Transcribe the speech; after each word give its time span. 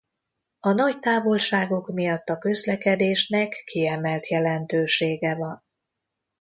A 0.59 0.71
nagy 0.71 0.99
távolságok 0.99 1.87
miatt 1.87 2.29
a 2.29 2.37
közlekedésnek 2.37 3.63
kiemelt 3.65 4.27
jelentősége 4.27 5.35
van. 5.35 5.63